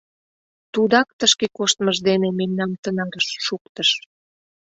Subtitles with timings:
[0.73, 3.89] Тудак тышке коштмыж дене мемнам тынарыш шуктыш.